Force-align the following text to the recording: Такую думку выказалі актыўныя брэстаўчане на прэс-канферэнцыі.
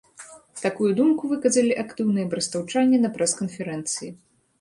Такую 0.61 0.87
думку 0.99 1.29
выказалі 1.33 1.75
актыўныя 1.83 2.29
брэстаўчане 2.31 2.97
на 3.05 3.13
прэс-канферэнцыі. 3.19 4.11